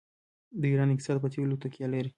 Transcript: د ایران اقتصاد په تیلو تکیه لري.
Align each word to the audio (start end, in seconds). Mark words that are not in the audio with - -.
د 0.59 0.61
ایران 0.71 0.89
اقتصاد 0.91 1.17
په 1.23 1.29
تیلو 1.33 1.61
تکیه 1.63 1.87
لري. 1.93 2.09